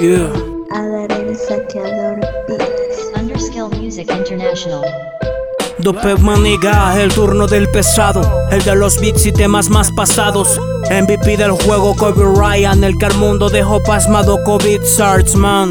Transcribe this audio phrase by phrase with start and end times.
[0.00, 0.32] Yeah.
[0.72, 3.10] Adar el saqueador Beats.
[3.20, 4.82] Underskill Music International.
[5.80, 10.58] Dope Maniga, el turno del pesado, el de los beats y temas más pasados.
[10.90, 15.70] MVP del juego Kobe Ryan, el que al mundo dejó pasmado COVID Sarts, man.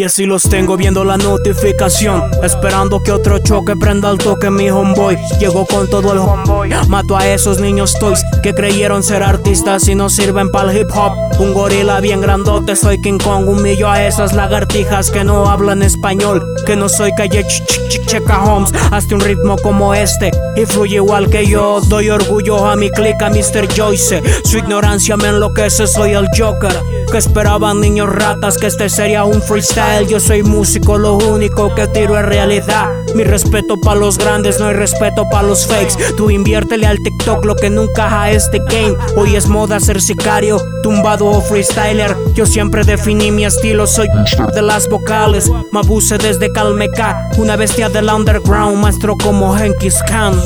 [0.00, 4.70] Y así los tengo viendo la notificación Esperando que otro choque prenda el toque mi
[4.70, 5.18] homeboy.
[5.38, 6.70] Llegó con todo el homeboy.
[6.88, 10.88] Mato a esos niños toys que creyeron ser artistas y no sirven para el hip
[10.94, 11.12] hop.
[11.38, 13.46] Un gorila bien grandote, soy King Kong.
[13.46, 18.06] Humillo a esas lagartijas que no hablan español Que no soy calle ch ch ch
[18.06, 18.72] checa Holmes.
[18.90, 21.82] Hazte un ritmo como este y fluye igual que yo.
[21.82, 23.68] Doy orgullo a mi clica Mr.
[23.76, 24.22] Joyce.
[24.44, 26.72] Su ignorancia me enloquece, soy el Joker
[27.10, 31.88] Que esperaban niños ratas que este sería un freestyle yo soy músico, lo único que
[31.88, 32.88] tiro es realidad.
[33.16, 35.96] Mi respeto para los grandes, no hay respeto para los fakes.
[36.16, 38.96] Tú inviértele al TikTok lo que nunca a este game.
[39.16, 42.16] Hoy es moda ser sicario, tumbado o freestyler.
[42.34, 44.06] Yo siempre definí mi estilo, soy
[44.54, 45.50] de las vocales.
[45.72, 50.40] Mabuse desde Calmeca, una bestia del underground, maestro como Henkis Khan.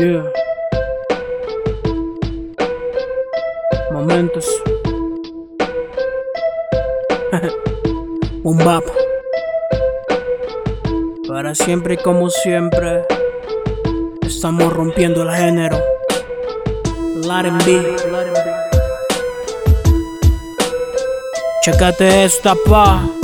[0.00, 0.24] Yeah.
[3.92, 4.48] Momentos.
[8.42, 8.82] Un bap.
[11.28, 13.04] Para siempre y como siempre.
[14.22, 15.76] Estamos rompiendo el género.
[17.16, 17.96] Let him be.
[21.62, 23.19] Chécate esta pa.